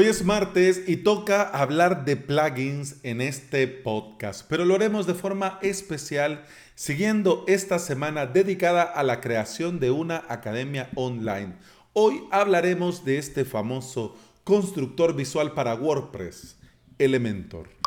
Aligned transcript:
Hoy 0.00 0.06
es 0.06 0.24
martes 0.24 0.84
y 0.86 0.98
toca 0.98 1.42
hablar 1.42 2.04
de 2.04 2.14
plugins 2.14 3.00
en 3.02 3.20
este 3.20 3.66
podcast, 3.66 4.46
pero 4.48 4.64
lo 4.64 4.76
haremos 4.76 5.08
de 5.08 5.14
forma 5.14 5.58
especial 5.60 6.44
siguiendo 6.76 7.44
esta 7.48 7.80
semana 7.80 8.24
dedicada 8.24 8.84
a 8.84 9.02
la 9.02 9.20
creación 9.20 9.80
de 9.80 9.90
una 9.90 10.22
academia 10.28 10.88
online. 10.94 11.56
Hoy 11.94 12.22
hablaremos 12.30 13.04
de 13.04 13.18
este 13.18 13.44
famoso 13.44 14.16
constructor 14.44 15.16
visual 15.16 15.54
para 15.54 15.74
WordPress, 15.74 16.58
Elementor. 17.00 17.77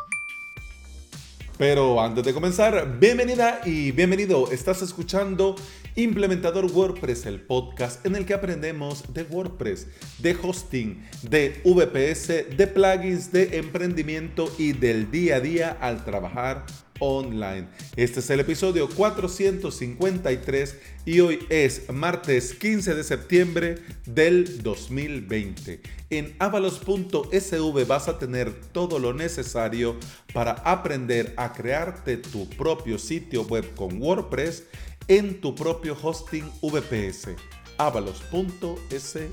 Pero 1.58 2.00
antes 2.00 2.24
de 2.24 2.32
comenzar, 2.32 2.98
bienvenida 2.98 3.60
y 3.64 3.92
bienvenido. 3.92 4.50
Estás 4.50 4.80
escuchando 4.80 5.54
Implementador 5.94 6.64
WordPress, 6.64 7.26
el 7.26 7.40
podcast 7.40 8.04
en 8.06 8.16
el 8.16 8.24
que 8.24 8.32
aprendemos 8.32 9.12
de 9.12 9.24
WordPress, 9.24 9.86
de 10.18 10.36
hosting, 10.42 11.06
de 11.22 11.60
VPS, 11.64 12.56
de 12.56 12.66
plugins, 12.66 13.30
de 13.30 13.58
emprendimiento 13.58 14.50
y 14.58 14.72
del 14.72 15.10
día 15.10 15.36
a 15.36 15.40
día 15.40 15.76
al 15.80 16.04
trabajar 16.04 16.64
online. 17.02 17.66
Este 17.96 18.20
es 18.20 18.30
el 18.30 18.38
episodio 18.40 18.88
453 18.88 20.76
y 21.04 21.18
hoy 21.18 21.40
es 21.48 21.90
martes 21.92 22.54
15 22.54 22.94
de 22.94 23.02
septiembre 23.02 23.82
del 24.06 24.62
2020. 24.62 25.80
En 26.10 26.36
avalos.sv 26.38 27.86
vas 27.86 28.08
a 28.08 28.18
tener 28.18 28.54
todo 28.72 29.00
lo 29.00 29.12
necesario 29.12 29.96
para 30.32 30.52
aprender 30.52 31.34
a 31.36 31.52
crearte 31.52 32.18
tu 32.18 32.48
propio 32.50 32.98
sitio 32.98 33.42
web 33.42 33.74
con 33.74 34.00
WordPress 34.00 34.62
en 35.08 35.40
tu 35.40 35.54
propio 35.56 35.96
hosting 36.00 36.48
VPS. 36.62 37.30
avalos.sv. 37.78 39.28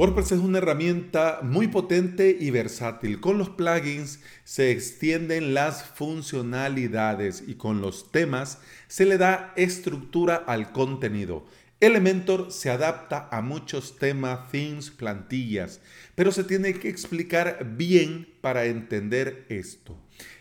WordPress 0.00 0.32
es 0.32 0.38
una 0.38 0.56
herramienta 0.56 1.40
muy 1.42 1.68
potente 1.68 2.34
y 2.40 2.50
versátil. 2.50 3.20
Con 3.20 3.36
los 3.36 3.50
plugins 3.50 4.20
se 4.44 4.70
extienden 4.70 5.52
las 5.52 5.84
funcionalidades 5.84 7.44
y 7.46 7.56
con 7.56 7.82
los 7.82 8.10
temas 8.10 8.60
se 8.88 9.04
le 9.04 9.18
da 9.18 9.52
estructura 9.56 10.36
al 10.36 10.72
contenido. 10.72 11.44
Elementor 11.80 12.50
se 12.50 12.70
adapta 12.70 13.28
a 13.30 13.42
muchos 13.42 13.98
temas, 13.98 14.50
themes, 14.50 14.88
plantillas, 14.88 15.82
pero 16.14 16.32
se 16.32 16.44
tiene 16.44 16.72
que 16.72 16.88
explicar 16.88 17.74
bien 17.76 18.26
para 18.40 18.64
entender 18.64 19.44
esto. 19.50 19.98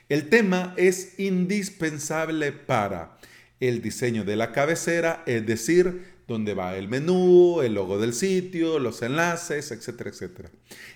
El 0.08 0.30
tema 0.30 0.74
es 0.78 1.20
indispensable 1.20 2.54
para 2.54 3.18
el 3.60 3.82
diseño 3.82 4.24
de 4.24 4.38
la 4.38 4.54
cabecera, 4.54 5.22
es 5.26 5.46
decir, 5.46 6.18
donde 6.30 6.54
va 6.54 6.78
el 6.78 6.88
menú, 6.88 7.62
el 7.62 7.74
logo 7.74 7.98
del 7.98 8.14
sitio, 8.14 8.78
los 8.78 9.02
enlaces, 9.02 9.72
etcétera, 9.72 10.12
etcétera. 10.12 10.52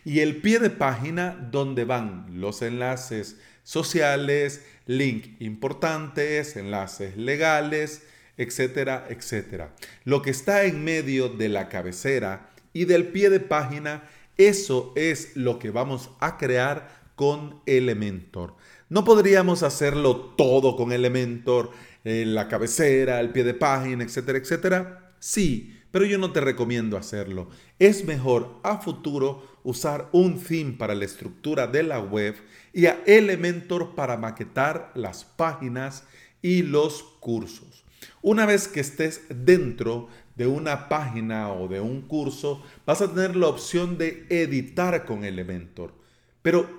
Y 0.06 0.20
el 0.20 0.38
pie 0.38 0.60
de 0.60 0.70
página 0.70 1.50
donde 1.52 1.84
van 1.84 2.40
los 2.40 2.62
enlaces 2.62 3.38
sociales, 3.64 4.64
link 4.86 5.42
importantes, 5.42 6.56
enlaces 6.56 7.18
legales, 7.18 8.04
etcétera, 8.38 9.08
etcétera. 9.10 9.74
Lo 10.06 10.22
que 10.22 10.30
está 10.30 10.66
en 10.66 10.84
medio 10.84 11.30
de 11.30 11.50
la 11.50 11.68
cabecera 11.68 12.52
y 12.72 12.86
del 12.86 13.08
pie 13.08 13.32
de 13.32 13.40
página, 13.40 14.04
eso 14.38 14.94
es 14.96 15.36
lo 15.36 15.58
que 15.58 15.72
vamos 15.72 16.12
a 16.20 16.38
crear 16.38 17.04
con 17.16 17.62
Elementor. 17.66 18.56
No 18.90 19.04
podríamos 19.04 19.64
hacerlo 19.64 20.36
todo 20.38 20.76
con 20.76 20.92
Elementor, 20.92 21.72
eh, 22.04 22.24
la 22.28 22.48
cabecera, 22.48 23.20
el 23.20 23.32
pie 23.32 23.44
de 23.44 23.56
página, 23.56 24.04
etcétera, 24.04 24.38
etcétera 24.38 25.03
Sí, 25.26 25.80
pero 25.90 26.04
yo 26.04 26.18
no 26.18 26.34
te 26.34 26.42
recomiendo 26.42 26.98
hacerlo. 26.98 27.48
Es 27.80 28.04
mejor 28.04 28.60
a 28.62 28.80
futuro 28.80 29.58
usar 29.64 30.10
un 30.12 30.38
theme 30.38 30.74
para 30.74 30.96
la 30.96 31.06
estructura 31.06 31.66
de 31.66 31.82
la 31.82 32.02
web 32.02 32.36
y 32.74 32.88
a 32.88 33.02
Elementor 33.06 33.96
para 33.96 34.18
maquetar 34.18 34.92
las 34.96 35.24
páginas 35.24 36.04
y 36.42 36.64
los 36.64 37.04
cursos. 37.22 37.86
Una 38.22 38.46
vez 38.46 38.68
que 38.68 38.82
estés 38.82 39.22
dentro 39.30 40.10
de 40.36 40.46
una 40.46 40.90
página 40.90 41.54
o 41.54 41.70
de 41.70 41.80
un 41.80 42.02
curso, 42.02 42.62
vas 42.86 43.02
a 43.02 43.08
tener 43.14 43.38
la 43.38 43.48
opción 43.48 43.98
de 43.98 44.26
editar 44.28 45.06
con 45.06 45.24
Elementor. 45.24 45.94
Pero, 46.42 46.70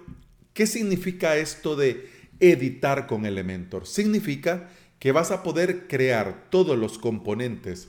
¿qué 0.53 0.67
significa 0.67 1.39
esto 1.39 1.77
de 1.77 2.11
editar 2.41 3.07
con 3.07 3.25
Elementor? 3.25 3.87
Significa 3.87 4.69
que 4.99 5.13
vas 5.13 5.31
a 5.31 5.43
poder 5.43 5.89
crear 5.89 6.51
todos 6.51 6.77
los 6.77 6.99
componentes 6.99 7.89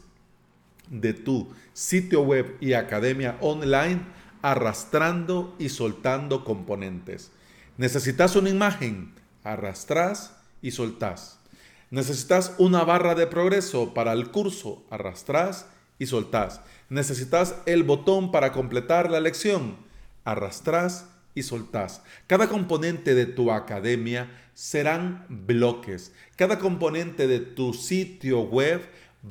de 0.90 1.13
tu 1.13 1.53
sitio 1.73 2.22
web 2.22 2.57
y 2.62 2.73
academia 2.73 3.38
online 3.41 4.01
arrastrando 4.41 5.56
y 5.57 5.69
soltando 5.69 6.44
componentes. 6.44 7.31
¿Necesitas 7.78 8.35
una 8.35 8.50
imagen? 8.50 9.13
Arrastras 9.44 10.35
y 10.62 10.72
soltás. 10.72 11.40
¿Necesitas 11.90 12.53
una 12.57 12.84
barra 12.84 13.16
de 13.16 13.28
progreso 13.28 13.94
para 13.94 14.13
el 14.13 14.31
curso? 14.31 14.85
Arrastras 14.90 15.68
y 15.97 16.06
soltás. 16.06 16.62
¿Necesitas 16.90 17.56
el 17.66 17.84
botón 17.84 18.31
para 18.31 18.51
completar 18.51 19.09
la 19.09 19.19
lección? 19.19 19.78
Arrastras 20.24 21.07
y 21.34 21.44
soltás. 21.44 22.03
Cada 22.28 22.47
componente 22.47 23.16
de 23.16 23.25
tu 23.25 23.51
academia 23.51 24.29
serán 24.53 25.25
bloques. 25.28 26.13
Cada 26.35 26.59
componente 26.59 27.28
de 27.28 27.40
tu 27.40 27.74
sitio 27.74 28.41
web 28.41 28.81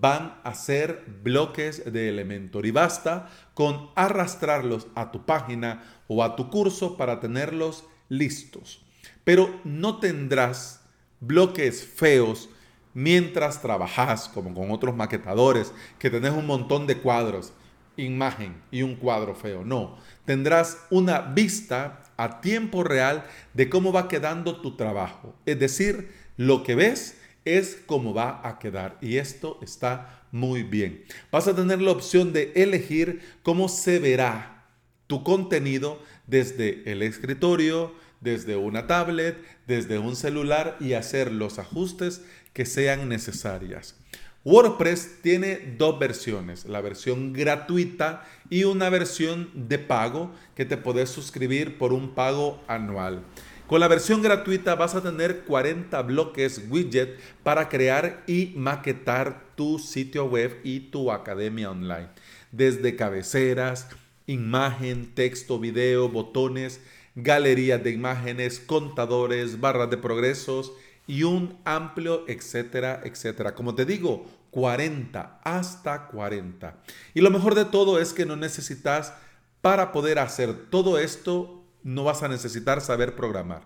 van 0.01 0.41
a 0.43 0.55
ser 0.55 1.05
bloques 1.23 1.93
de 1.93 2.09
Elementor 2.09 2.67
y 2.67 2.71
basta 2.71 3.31
con 3.55 3.91
arrastrarlos 3.95 4.89
a 4.95 5.13
tu 5.13 5.25
página 5.25 5.85
o 6.09 6.25
a 6.25 6.37
tu 6.37 6.51
curso 6.51 6.97
para 6.97 7.21
tenerlos 7.21 7.85
listos. 8.09 8.85
Pero 9.23 9.61
no 9.65 9.99
tendrás 10.01 10.83
bloques 11.21 11.87
feos 11.87 12.49
mientras 12.93 13.63
trabajas 13.63 14.29
como 14.29 14.53
con 14.55 14.71
otros 14.71 14.97
maquetadores 14.97 15.73
que 15.99 16.11
tenés 16.11 16.33
un 16.33 16.47
montón 16.47 16.87
de 16.87 16.99
cuadros, 16.99 17.53
imagen 17.97 18.61
y 18.71 18.83
un 18.83 18.97
cuadro 18.97 19.35
feo. 19.35 19.65
No, 19.65 19.99
tendrás 20.25 20.87
una 20.91 21.21
vista 21.21 22.03
a 22.17 22.41
tiempo 22.41 22.83
real 22.83 23.25
de 23.53 23.69
cómo 23.69 23.93
va 23.93 24.09
quedando 24.09 24.61
tu 24.61 24.77
trabajo. 24.77 25.35
Es 25.47 25.59
decir, 25.59 26.13
lo 26.37 26.63
que 26.65 26.75
ves 26.75 27.21
es 27.45 27.77
como 27.87 28.15
va 28.15 28.41
a 28.47 28.59
quedar 28.59 28.99
y 29.01 29.17
esto 29.17 29.59
está 29.63 30.27
muy 30.33 30.63
bien. 30.63 31.05
Vas 31.31 31.47
a 31.49 31.55
tener 31.55 31.81
la 31.81 31.93
opción 31.93 32.33
de 32.33 32.53
elegir 32.57 33.21
cómo 33.43 33.69
se 33.69 33.99
verá 33.99 34.67
tu 35.07 35.23
contenido 35.23 36.01
desde 36.27 36.91
el 36.91 37.03
escritorio, 37.03 37.95
desde 38.21 38.57
una 38.57 38.87
tablet, 38.87 39.37
desde 39.67 39.99
un 39.99 40.17
celular 40.17 40.77
y 40.81 40.95
hacer 40.95 41.31
los 41.31 41.59
ajustes 41.59 42.23
que 42.53 42.65
sean 42.65 43.09
necesarias. 43.09 43.97
WordPress 44.45 45.23
tiene 45.23 45.75
dos 45.79 45.99
versiones, 45.99 46.67
la 46.67 46.83
versión 46.83 47.33
gratuita 47.33 48.27
y 48.51 48.65
una 48.65 48.91
versión 48.91 49.51
de 49.55 49.79
pago 49.79 50.33
que 50.55 50.67
te 50.67 50.77
puedes 50.77 51.09
suscribir 51.09 51.79
por 51.79 51.95
un 51.95 52.15
pago 52.15 52.63
anual. 52.69 53.25
Con 53.75 53.81
la 53.81 53.89
versión 53.89 54.23
gratuita 54.23 54.77
vas 54.77 54.95
a 54.95 55.03
tener 55.03 55.41
40 55.41 56.01
bloques 56.03 56.63
widget 56.71 57.19
para 57.43 57.69
crear 57.69 58.23
y 58.29 58.53
maquetar 58.55 59.47
tu 59.57 59.81
sitio 59.81 60.27
web 60.27 60.61
y 60.63 60.79
tu 60.79 61.11
academia 61.11 61.73
online. 61.73 62.07
Desde 62.53 62.95
cabeceras, 62.95 63.89
imagen, 64.29 65.13
texto, 65.17 65.59
video, 65.59 66.09
botones, 66.09 66.83
galerías 67.17 67.83
de 67.83 67.91
imágenes, 67.91 68.61
contadores, 68.61 69.59
barras 69.59 69.91
de 69.91 69.97
progresos 69.97 70.73
y 71.09 71.25
un 71.25 71.59
amplio 71.65 72.23
etcétera, 72.29 73.01
etcétera. 73.03 73.57
Como 73.57 73.75
te 73.75 73.85
digo, 73.85 74.25
40, 74.53 75.41
hasta 75.43 76.07
40. 76.07 76.81
Y 77.13 77.23
lo 77.23 77.31
mejor 77.31 77.57
de 77.57 77.65
todo 77.65 77.99
es 77.99 78.13
que 78.13 78.25
no 78.25 78.37
necesitas 78.37 79.15
para 79.63 79.91
poder 79.91 80.21
hacer 80.21 80.71
todo 80.71 80.97
esto 80.97 81.64
no 81.85 82.03
vas 82.03 82.23
a 82.23 82.29
necesitar 82.29 82.81
saber 82.81 83.15
programar, 83.15 83.63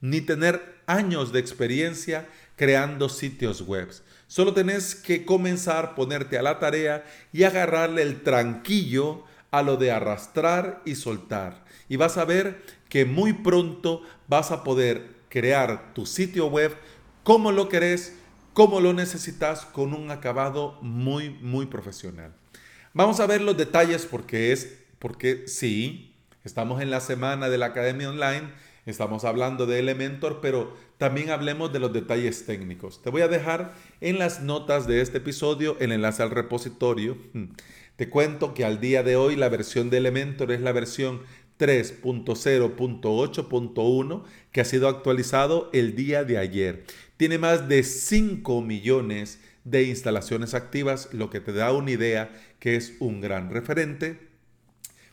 ni 0.00 0.20
tener 0.20 0.82
años 0.86 1.32
de 1.32 1.40
experiencia 1.40 2.28
creando 2.56 3.08
sitios 3.08 3.62
web. 3.62 3.90
Solo 4.28 4.54
tenés 4.54 4.94
que 4.94 5.24
comenzar, 5.24 5.94
ponerte 5.94 6.38
a 6.38 6.42
la 6.42 6.58
tarea 6.58 7.04
y 7.32 7.42
agarrarle 7.42 8.02
el 8.02 8.22
tranquillo 8.22 9.24
a 9.50 9.62
lo 9.62 9.76
de 9.76 9.90
arrastrar 9.90 10.82
y 10.84 10.94
soltar. 10.94 11.64
Y 11.88 11.96
vas 11.96 12.16
a 12.18 12.24
ver 12.24 12.62
que 12.88 13.04
muy 13.04 13.32
pronto 13.32 14.02
vas 14.28 14.50
a 14.50 14.62
poder 14.62 15.14
crear 15.28 15.92
tu 15.94 16.06
sitio 16.06 16.46
web 16.46 16.76
como 17.22 17.50
lo 17.50 17.68
querés, 17.68 18.14
como 18.52 18.80
lo 18.80 18.92
necesitas, 18.92 19.64
con 19.64 19.94
un 19.94 20.10
acabado 20.10 20.78
muy, 20.82 21.30
muy 21.30 21.66
profesional. 21.66 22.34
Vamos 22.92 23.18
a 23.18 23.26
ver 23.26 23.40
los 23.40 23.56
detalles 23.56 24.06
porque 24.06 24.52
es, 24.52 24.76
porque 24.98 25.48
sí, 25.48 26.13
Estamos 26.44 26.80
en 26.82 26.90
la 26.90 27.00
semana 27.00 27.48
de 27.48 27.56
la 27.56 27.64
Academia 27.66 28.10
Online, 28.10 28.50
estamos 28.84 29.24
hablando 29.24 29.64
de 29.64 29.78
Elementor, 29.78 30.40
pero 30.42 30.76
también 30.98 31.30
hablemos 31.30 31.72
de 31.72 31.78
los 31.78 31.94
detalles 31.94 32.44
técnicos. 32.44 33.00
Te 33.00 33.08
voy 33.08 33.22
a 33.22 33.28
dejar 33.28 33.72
en 34.02 34.18
las 34.18 34.42
notas 34.42 34.86
de 34.86 35.00
este 35.00 35.16
episodio 35.18 35.78
el 35.80 35.90
enlace 35.90 36.22
al 36.22 36.30
repositorio. 36.30 37.16
Te 37.96 38.10
cuento 38.10 38.52
que 38.52 38.66
al 38.66 38.78
día 38.78 39.02
de 39.02 39.16
hoy 39.16 39.36
la 39.36 39.48
versión 39.48 39.88
de 39.88 39.96
Elementor 39.96 40.52
es 40.52 40.60
la 40.60 40.72
versión 40.72 41.22
3.0.8.1 41.58 44.24
que 44.52 44.60
ha 44.60 44.66
sido 44.66 44.88
actualizado 44.88 45.70
el 45.72 45.96
día 45.96 46.24
de 46.24 46.36
ayer. 46.36 46.84
Tiene 47.16 47.38
más 47.38 47.70
de 47.70 47.82
5 47.82 48.60
millones 48.60 49.40
de 49.64 49.84
instalaciones 49.84 50.52
activas, 50.52 51.08
lo 51.14 51.30
que 51.30 51.40
te 51.40 51.54
da 51.54 51.72
una 51.72 51.92
idea 51.92 52.30
que 52.58 52.76
es 52.76 52.96
un 53.00 53.22
gran 53.22 53.50
referente. 53.50 54.23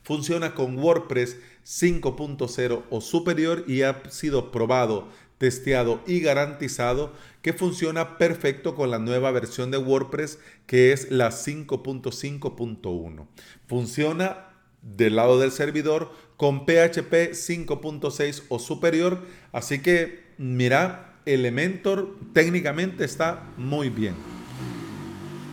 Funciona 0.03 0.55
con 0.55 0.77
WordPress 0.77 1.37
5.0 1.65 2.83
o 2.89 3.01
superior 3.01 3.63
y 3.67 3.83
ha 3.83 4.01
sido 4.09 4.51
probado, 4.51 5.07
testeado 5.37 6.01
y 6.07 6.19
garantizado 6.21 7.13
que 7.41 7.53
funciona 7.53 8.17
perfecto 8.17 8.75
con 8.75 8.91
la 8.91 8.99
nueva 8.99 9.31
versión 9.31 9.71
de 9.71 9.77
WordPress 9.77 10.39
que 10.65 10.91
es 10.91 11.11
la 11.11 11.29
5.5.1. 11.29 13.27
Funciona 13.67 14.47
del 14.81 15.15
lado 15.15 15.39
del 15.39 15.51
servidor 15.51 16.11
con 16.37 16.65
PHP 16.65 17.33
5.6 17.33 18.43
o 18.49 18.59
superior, 18.59 19.25
así 19.51 19.81
que 19.81 20.23
mira, 20.37 21.19
Elementor 21.25 22.17
técnicamente 22.33 23.05
está 23.05 23.43
muy 23.57 23.89
bien. 23.89 24.30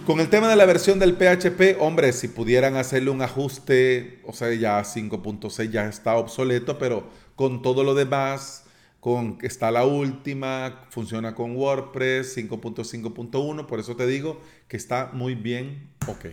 Con 0.09 0.21
el 0.21 0.31
tema 0.31 0.49
de 0.49 0.57
la 0.57 0.65
versión 0.65 0.99
del 0.99 1.19
PHP, 1.19 1.79
hombre, 1.81 2.15
si 2.15 2.29
pudieran 2.29 2.77
hacerle 2.77 3.11
un 3.11 3.21
ajuste, 3.21 4.23
o 4.25 4.33
sea, 4.33 4.51
ya 4.55 4.81
5.6 4.81 5.69
ya 5.69 5.87
está 5.87 6.17
obsoleto, 6.17 6.79
pero 6.79 7.11
con 7.37 7.61
todo 7.61 7.85
lo 7.85 7.95
demás, 7.95 8.65
con 9.01 9.37
está 9.43 9.71
la 9.71 9.85
última, 9.85 10.87
funciona 10.89 11.35
con 11.35 11.55
WordPress 11.55 12.39
5.5.1, 12.39 13.67
por 13.67 13.81
eso 13.81 13.97
te 13.97 14.07
digo 14.07 14.41
que 14.67 14.79
está 14.79 15.11
muy 15.13 15.35
bien. 15.35 15.91
Ok, 16.07 16.29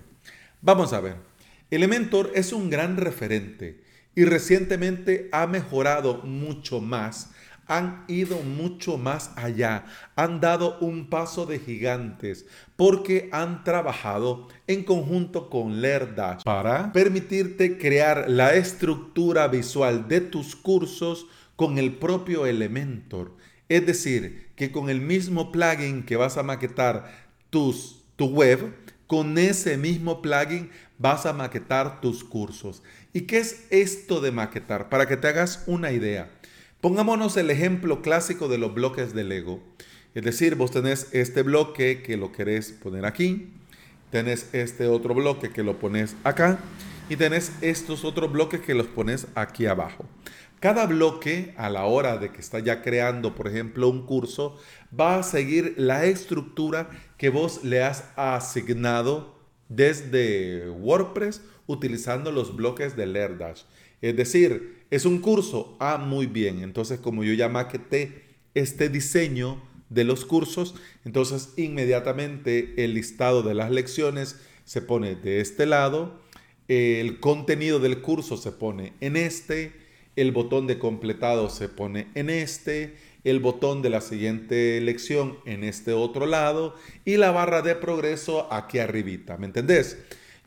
vamos 0.61 0.93
a 0.93 1.01
ver. 1.01 1.17
Elementor 1.69 2.31
es 2.33 2.53
un 2.53 2.69
gran 2.69 2.95
referente 2.95 3.83
y 4.15 4.23
recientemente 4.23 5.27
ha 5.33 5.47
mejorado 5.47 6.21
mucho 6.23 6.79
más 6.79 7.31
han 7.67 8.05
ido 8.07 8.39
mucho 8.41 8.97
más 8.97 9.31
allá, 9.35 9.85
han 10.15 10.39
dado 10.39 10.77
un 10.79 11.09
paso 11.09 11.45
de 11.45 11.59
gigantes 11.59 12.45
porque 12.75 13.29
han 13.31 13.63
trabajado 13.63 14.47
en 14.67 14.83
conjunto 14.83 15.49
con 15.49 15.81
LearnDash 15.81 16.43
para 16.43 16.91
permitirte 16.91 17.77
crear 17.77 18.25
la 18.29 18.53
estructura 18.53 19.47
visual 19.47 20.07
de 20.07 20.21
tus 20.21 20.55
cursos 20.55 21.27
con 21.55 21.77
el 21.77 21.93
propio 21.93 22.45
Elementor. 22.45 23.35
Es 23.69 23.85
decir, 23.85 24.51
que 24.55 24.71
con 24.71 24.89
el 24.89 25.01
mismo 25.01 25.51
plugin 25.51 26.03
que 26.03 26.17
vas 26.17 26.37
a 26.37 26.43
maquetar 26.43 27.11
tus, 27.49 28.03
tu 28.15 28.27
web, 28.27 28.73
con 29.07 29.37
ese 29.37 29.77
mismo 29.77 30.21
plugin 30.21 30.69
vas 30.97 31.25
a 31.25 31.33
maquetar 31.33 32.01
tus 32.01 32.23
cursos. 32.23 32.81
¿Y 33.13 33.21
qué 33.21 33.37
es 33.37 33.65
esto 33.69 34.21
de 34.21 34.31
maquetar? 34.31 34.89
Para 34.89 35.07
que 35.07 35.17
te 35.17 35.27
hagas 35.27 35.63
una 35.67 35.91
idea. 35.91 36.29
Pongámonos 36.85 37.35
el 37.35 37.49
ejemplo 37.49 38.03
clásico 38.03 38.47
de 38.47 38.59
los 38.59 38.75
bloques 38.75 39.15
de 39.15 39.23
Lego. 39.23 39.59
Es 40.13 40.23
decir, 40.23 40.53
vos 40.53 40.69
tenés 40.69 41.07
este 41.13 41.41
bloque 41.41 42.03
que 42.03 42.15
lo 42.15 42.31
querés 42.31 42.73
poner 42.73 43.07
aquí, 43.07 43.49
tenés 44.11 44.53
este 44.53 44.85
otro 44.85 45.15
bloque 45.15 45.49
que 45.49 45.63
lo 45.63 45.79
pones 45.79 46.15
acá 46.23 46.59
y 47.09 47.15
tenés 47.15 47.53
estos 47.61 48.05
otros 48.05 48.31
bloques 48.31 48.61
que 48.61 48.75
los 48.75 48.85
pones 48.85 49.25
aquí 49.33 49.65
abajo. 49.65 50.05
Cada 50.59 50.85
bloque 50.85 51.55
a 51.57 51.71
la 51.71 51.85
hora 51.85 52.17
de 52.17 52.31
que 52.31 52.39
está 52.39 52.59
ya 52.59 52.83
creando, 52.83 53.33
por 53.33 53.47
ejemplo, 53.47 53.89
un 53.89 54.05
curso, 54.05 54.55
va 54.87 55.17
a 55.17 55.23
seguir 55.23 55.73
la 55.77 56.05
estructura 56.05 56.91
que 57.17 57.29
vos 57.29 57.63
le 57.63 57.81
has 57.81 58.03
asignado 58.15 59.39
desde 59.69 60.69
WordPress 60.69 61.41
utilizando 61.65 62.31
los 62.31 62.55
bloques 62.55 62.95
de 62.95 63.07
LearnDash. 63.07 63.63
Es 64.01 64.15
decir, 64.15 64.83
es 64.91 65.05
un 65.05 65.19
curso. 65.19 65.77
Ah, 65.79 65.97
muy 65.97 66.25
bien. 66.25 66.61
Entonces, 66.61 66.99
como 66.99 67.23
yo 67.23 67.33
ya 67.33 67.49
maqueté 67.49 68.23
este 68.53 68.89
diseño 68.89 69.61
de 69.89 70.03
los 70.03 70.25
cursos, 70.25 70.75
entonces 71.03 71.53
inmediatamente 71.57 72.83
el 72.83 72.93
listado 72.93 73.43
de 73.43 73.53
las 73.53 73.71
lecciones 73.71 74.39
se 74.63 74.81
pone 74.81 75.15
de 75.15 75.41
este 75.41 75.65
lado, 75.65 76.19
el 76.67 77.19
contenido 77.19 77.79
del 77.79 78.01
curso 78.01 78.37
se 78.37 78.51
pone 78.51 78.93
en 78.99 79.15
este, 79.15 79.73
el 80.15 80.31
botón 80.31 80.65
de 80.65 80.79
completado 80.79 81.49
se 81.49 81.69
pone 81.69 82.07
en 82.15 82.29
este, 82.29 82.95
el 83.23 83.39
botón 83.39 83.81
de 83.81 83.89
la 83.89 84.01
siguiente 84.01 84.79
lección 84.81 85.37
en 85.45 85.63
este 85.63 85.93
otro 85.93 86.25
lado 86.25 86.75
y 87.03 87.17
la 87.17 87.31
barra 87.31 87.61
de 87.61 87.75
progreso 87.75 88.51
aquí 88.51 88.79
arribita, 88.79 89.37
¿me 89.37 89.45
entendés? 89.45 89.97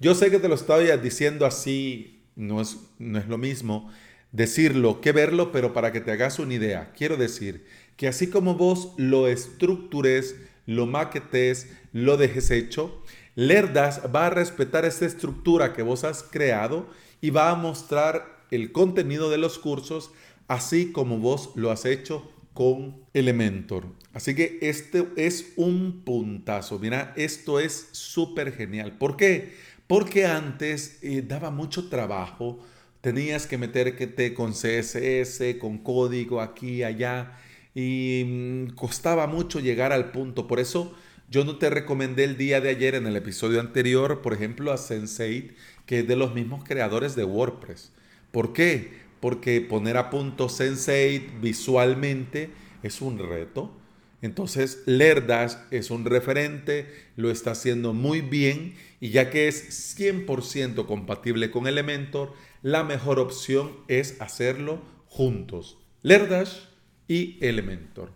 Yo 0.01 0.15
sé 0.15 0.31
que 0.31 0.39
te 0.39 0.49
lo 0.49 0.55
estaba 0.55 0.81
diciendo 0.97 1.45
así, 1.45 2.18
no 2.39 2.63
es, 2.63 2.79
no 2.99 3.19
es 3.19 3.29
lo 3.29 3.37
mismo, 3.37 3.91
decirlo 4.33 5.03
que 5.03 5.13
verlo, 5.13 5.53
pero 5.53 5.75
para 5.75 5.93
que 5.93 6.01
te 6.01 6.13
hagas 6.13 6.39
una 6.39 6.55
idea, 6.55 6.93
quiero 6.97 7.17
decir 7.17 7.67
que 7.97 8.09
así 8.09 8.29
como 8.29 8.55
vos 8.55 8.95
lo 8.97 9.29
estructures, 9.29 10.37
lo 10.65 10.87
maquetes, 10.87 11.69
lo 11.93 12.17
dejes 12.17 12.51
hecho, 12.51 13.03
Lerdas 13.35 14.03
va 14.15 14.27
a 14.27 14.31
respetar 14.31 14.85
esa 14.85 15.05
estructura 15.05 15.73
que 15.73 15.83
vos 15.83 16.05
has 16.05 16.23
creado 16.23 16.89
y 17.21 17.31
va 17.31 17.51
a 17.51 17.55
mostrar 17.55 18.47
el 18.51 18.73
contenido 18.73 19.31
de 19.31 19.39
los 19.39 19.59
cursos 19.59 20.13
así 20.47 20.93
como 20.93 21.19
vos 21.19 21.51
lo 21.55 21.71
has 21.71 21.85
hecho 21.85 22.31
con 22.55 23.05
Elementor. 23.15 23.87
Así 24.13 24.35
que 24.35 24.59
este 24.63 25.07
es 25.17 25.53
un 25.57 26.03
puntazo. 26.05 26.79
Mira, 26.81 27.13
esto 27.17 27.61
es 27.61 27.91
súper 27.93 28.53
genial. 28.53 28.99
¿Por 28.99 29.17
qué? 29.17 29.55
Porque 29.89 30.27
antes 30.27 30.99
eh, 31.03 31.25
daba 31.27 31.51
mucho 31.51 31.89
trabajo 31.89 32.61
tenías 33.01 33.47
que 33.47 33.59
meterte 33.59 34.35
con 34.35 34.53
CSS, 34.53 35.59
con 35.61 35.79
código 35.79 36.41
aquí, 36.41 36.83
allá, 36.83 37.39
y 37.75 38.25
mm, 38.27 38.75
costaba 38.75 39.27
mucho 39.27 39.61
llegar 39.61 39.93
al 39.93 40.11
punto. 40.11 40.47
Por 40.47 40.61
eso 40.61 40.95
yo 41.31 41.45
no 41.45 41.57
te 41.59 41.71
recomendé 41.71 42.25
el 42.25 42.37
día 42.37 42.61
de 42.61 42.71
ayer 42.71 42.95
en 42.95 43.07
el 43.07 43.17
episodio 43.17 43.61
anterior, 43.61 44.23
por 44.23 44.33
ejemplo, 44.33 44.73
a 44.73 44.79
Sensei, 44.79 45.53
que 45.87 46.01
es 46.01 46.09
de 46.09 46.17
los 46.17 46.35
mismos 46.35 46.65
creadores 46.65 47.15
de 47.15 47.25
WordPress. 47.25 47.93
¿Por 48.33 48.53
qué? 48.53 48.93
Porque 49.21 49.61
poner 49.61 49.97
a 49.97 50.11
punto 50.11 50.49
Sensei 50.49 51.31
visualmente 51.41 52.51
es 52.83 53.01
un 53.01 53.19
reto. 53.19 53.73
Entonces, 54.21 54.83
Lerdash 54.87 55.55
es 55.71 55.91
un 55.91 56.05
referente, 56.05 56.93
lo 57.17 57.31
está 57.31 57.53
haciendo 57.53 57.93
muy 57.93 58.21
bien 58.21 58.75
y 59.01 59.11
ya 59.11 59.31
que 59.31 59.47
es 59.47 59.97
100% 59.97 60.87
compatible 60.87 61.51
con 61.51 61.67
Elementor, 61.67 62.33
la 62.63 62.83
mejor 62.83 63.21
opción 63.21 63.73
es 63.87 64.21
hacerlo 64.21 64.83
juntos. 65.07 65.79
Lerdash 66.03 66.65
y 67.07 67.39
Elementor. 67.41 68.11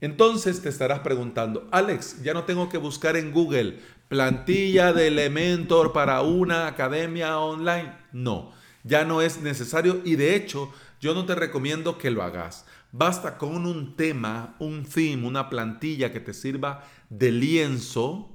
Entonces 0.00 0.62
te 0.62 0.68
estarás 0.68 1.00
preguntando, 1.00 1.68
Alex, 1.70 2.22
ya 2.22 2.34
no 2.34 2.44
tengo 2.44 2.68
que 2.68 2.78
buscar 2.78 3.16
en 3.16 3.32
Google 3.32 3.78
plantilla 4.08 4.92
de 4.92 5.06
Elementor 5.06 5.92
para 5.92 6.22
una 6.22 6.66
academia 6.66 7.38
online. 7.38 7.94
No, 8.12 8.52
ya 8.84 9.04
no 9.04 9.22
es 9.22 9.40
necesario 9.40 10.02
y 10.04 10.16
de 10.16 10.34
hecho 10.34 10.72
yo 11.00 11.14
no 11.14 11.24
te 11.24 11.34
recomiendo 11.34 11.98
que 11.98 12.10
lo 12.10 12.22
hagas. 12.22 12.66
Basta 12.94 13.38
con 13.38 13.64
un 13.64 13.96
tema, 13.96 14.54
un 14.58 14.84
theme, 14.84 15.26
una 15.26 15.48
plantilla 15.48 16.12
que 16.12 16.20
te 16.20 16.34
sirva 16.34 16.84
de 17.08 17.32
lienzo 17.32 18.28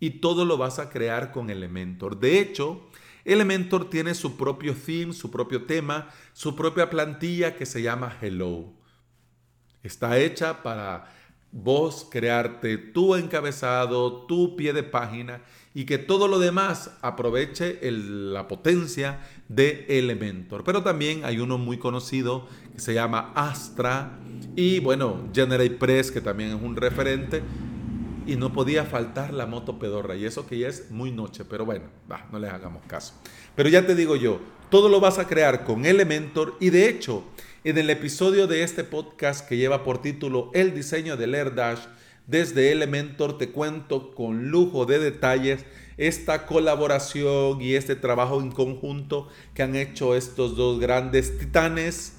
y 0.00 0.20
todo 0.20 0.46
lo 0.46 0.56
vas 0.56 0.78
a 0.78 0.88
crear 0.88 1.30
con 1.30 1.50
Elementor. 1.50 2.18
De 2.18 2.40
hecho, 2.40 2.88
Elementor 3.26 3.90
tiene 3.90 4.14
su 4.14 4.38
propio 4.38 4.74
theme, 4.74 5.12
su 5.12 5.30
propio 5.30 5.66
tema, 5.66 6.08
su 6.32 6.56
propia 6.56 6.88
plantilla 6.88 7.54
que 7.54 7.66
se 7.66 7.82
llama 7.82 8.16
Hello. 8.22 8.72
Está 9.82 10.18
hecha 10.18 10.62
para 10.62 11.12
vos 11.52 12.08
crearte 12.10 12.78
tu 12.78 13.14
encabezado, 13.14 14.24
tu 14.24 14.56
pie 14.56 14.72
de 14.72 14.84
página 14.84 15.42
y 15.78 15.84
que 15.84 15.96
todo 15.96 16.26
lo 16.26 16.40
demás 16.40 16.90
aproveche 17.02 17.78
la 17.92 18.48
potencia 18.48 19.20
de 19.48 19.86
Elementor. 19.88 20.64
Pero 20.64 20.82
también 20.82 21.24
hay 21.24 21.38
uno 21.38 21.56
muy 21.56 21.78
conocido 21.78 22.48
que 22.74 22.80
se 22.80 22.94
llama 22.94 23.30
Astra 23.36 24.18
y 24.56 24.80
bueno, 24.80 25.28
GeneratePress 25.32 26.10
que 26.10 26.20
también 26.20 26.50
es 26.50 26.60
un 26.60 26.74
referente 26.74 27.42
y 28.26 28.34
no 28.34 28.52
podía 28.52 28.86
faltar 28.86 29.32
la 29.32 29.46
moto 29.46 29.78
pedorra. 29.78 30.16
Y 30.16 30.24
eso 30.24 30.48
que 30.48 30.58
ya 30.58 30.66
es 30.66 30.90
muy 30.90 31.12
noche, 31.12 31.44
pero 31.44 31.64
bueno, 31.64 31.84
no 32.32 32.40
les 32.40 32.52
hagamos 32.52 32.82
caso. 32.88 33.14
Pero 33.54 33.68
ya 33.68 33.86
te 33.86 33.94
digo 33.94 34.16
yo, 34.16 34.40
todo 34.70 34.88
lo 34.88 34.98
vas 34.98 35.20
a 35.20 35.28
crear 35.28 35.62
con 35.62 35.86
Elementor 35.86 36.56
y 36.58 36.70
de 36.70 36.88
hecho, 36.88 37.22
en 37.62 37.78
el 37.78 37.88
episodio 37.90 38.48
de 38.48 38.64
este 38.64 38.82
podcast 38.82 39.48
que 39.48 39.56
lleva 39.56 39.84
por 39.84 40.02
título 40.02 40.50
El 40.54 40.74
diseño 40.74 41.16
del 41.16 41.36
AirDash, 41.36 41.78
desde 42.28 42.70
Elementor 42.72 43.38
te 43.38 43.50
cuento 43.50 44.14
con 44.14 44.50
lujo 44.50 44.86
de 44.86 44.98
detalles 44.98 45.64
esta 45.96 46.46
colaboración 46.46 47.60
y 47.60 47.74
este 47.74 47.96
trabajo 47.96 48.40
en 48.40 48.52
conjunto 48.52 49.28
que 49.54 49.62
han 49.64 49.74
hecho 49.74 50.14
estos 50.14 50.54
dos 50.54 50.78
grandes 50.78 51.38
titanes 51.38 52.12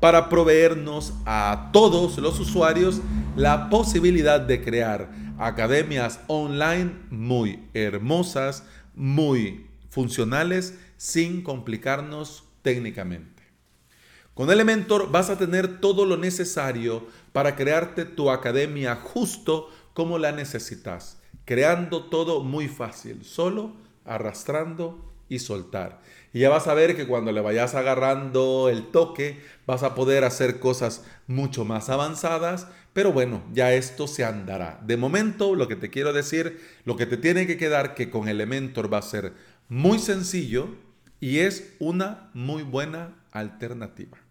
para 0.00 0.28
proveernos 0.28 1.12
a 1.26 1.70
todos 1.72 2.18
los 2.18 2.38
usuarios 2.38 3.00
la 3.36 3.68
posibilidad 3.68 4.40
de 4.40 4.62
crear 4.62 5.10
academias 5.38 6.20
online 6.28 6.92
muy 7.10 7.64
hermosas, 7.74 8.64
muy 8.94 9.66
funcionales, 9.90 10.78
sin 10.96 11.42
complicarnos 11.42 12.44
técnicamente. 12.62 13.37
Con 14.38 14.52
Elementor 14.52 15.10
vas 15.10 15.30
a 15.30 15.36
tener 15.36 15.80
todo 15.80 16.06
lo 16.06 16.16
necesario 16.16 17.08
para 17.32 17.56
crearte 17.56 18.04
tu 18.04 18.30
academia 18.30 18.94
justo 18.94 19.68
como 19.94 20.16
la 20.16 20.30
necesitas, 20.30 21.18
creando 21.44 22.04
todo 22.04 22.44
muy 22.44 22.68
fácil, 22.68 23.24
solo 23.24 23.72
arrastrando 24.04 25.12
y 25.28 25.40
soltar. 25.40 26.02
Y 26.32 26.38
ya 26.38 26.50
vas 26.50 26.68
a 26.68 26.74
ver 26.74 26.94
que 26.94 27.08
cuando 27.08 27.32
le 27.32 27.40
vayas 27.40 27.74
agarrando 27.74 28.68
el 28.68 28.92
toque, 28.92 29.42
vas 29.66 29.82
a 29.82 29.96
poder 29.96 30.22
hacer 30.22 30.60
cosas 30.60 31.04
mucho 31.26 31.64
más 31.64 31.88
avanzadas, 31.88 32.68
pero 32.92 33.12
bueno, 33.12 33.42
ya 33.52 33.72
esto 33.72 34.06
se 34.06 34.24
andará. 34.24 34.80
De 34.86 34.96
momento, 34.96 35.56
lo 35.56 35.66
que 35.66 35.74
te 35.74 35.90
quiero 35.90 36.12
decir, 36.12 36.64
lo 36.84 36.96
que 36.96 37.06
te 37.06 37.16
tiene 37.16 37.48
que 37.48 37.56
quedar 37.56 37.96
que 37.96 38.08
con 38.08 38.28
Elementor 38.28 38.94
va 38.94 38.98
a 38.98 39.02
ser 39.02 39.32
muy 39.68 39.98
sencillo 39.98 40.68
y 41.18 41.38
es 41.38 41.74
una 41.80 42.30
muy 42.34 42.62
buena 42.62 43.16
alternativa. 43.32 44.27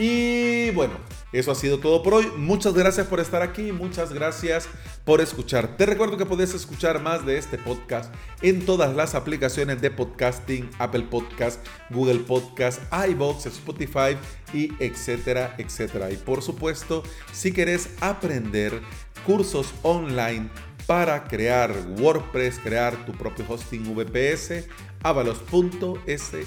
Y 0.00 0.70
bueno, 0.70 0.94
eso 1.32 1.50
ha 1.50 1.56
sido 1.56 1.80
todo 1.80 2.04
por 2.04 2.14
hoy. 2.14 2.28
Muchas 2.36 2.72
gracias 2.72 3.08
por 3.08 3.18
estar 3.18 3.42
aquí, 3.42 3.72
muchas 3.72 4.12
gracias 4.12 4.68
por 5.04 5.20
escuchar. 5.20 5.76
Te 5.76 5.86
recuerdo 5.86 6.16
que 6.16 6.24
puedes 6.24 6.54
escuchar 6.54 7.02
más 7.02 7.26
de 7.26 7.36
este 7.36 7.58
podcast 7.58 8.14
en 8.40 8.64
todas 8.64 8.94
las 8.94 9.16
aplicaciones 9.16 9.82
de 9.82 9.90
podcasting, 9.90 10.70
Apple 10.78 11.06
Podcast, 11.10 11.66
Google 11.90 12.20
Podcast, 12.20 12.80
iBox, 13.10 13.46
Spotify 13.46 14.16
y 14.54 14.72
etcétera, 14.78 15.56
etcétera. 15.58 16.12
Y 16.12 16.16
por 16.16 16.42
supuesto, 16.42 17.02
si 17.32 17.52
quieres 17.52 17.90
aprender 18.00 18.80
cursos 19.26 19.74
online 19.82 20.48
para 20.86 21.24
crear 21.24 21.74
WordPress, 21.98 22.60
crear 22.60 23.04
tu 23.04 23.12
propio 23.12 23.44
hosting 23.48 23.94
VPS, 23.94 24.68
avalos.sv. 25.02 26.46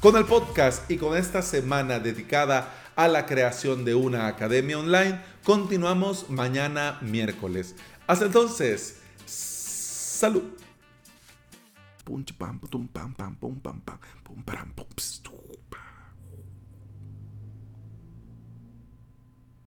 Con 0.00 0.16
el 0.16 0.24
podcast 0.24 0.90
y 0.90 0.96
con 0.96 1.16
esta 1.16 1.42
semana 1.42 1.98
dedicada 1.98 2.72
a 2.96 3.08
la 3.08 3.26
creación 3.26 3.84
de 3.84 3.94
una 3.94 4.26
academia 4.26 4.78
online, 4.78 5.20
continuamos 5.44 6.30
mañana 6.30 6.98
miércoles. 7.02 7.74
Hasta 8.06 8.26
entonces, 8.26 9.00
salud. 9.26 10.42
pum, 12.04 12.24
pum, 12.24 12.38
pam, 12.38 12.60
pum, 12.60 12.88
pam, 12.88 13.34
pum, 13.36 13.60
pam, 13.60 13.80
pum, 14.22 14.86